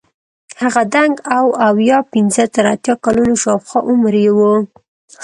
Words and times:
هغه 0.61 0.81
دنګ 0.93 1.15
او 1.37 1.45
اویا 1.67 1.99
پنځه 2.13 2.43
تر 2.55 2.65
اتیا 2.73 2.95
کلونو 3.05 3.33
شاوخوا 3.43 3.79
عمر 3.89 4.13
یې 4.23 4.31
وو. 4.37 4.53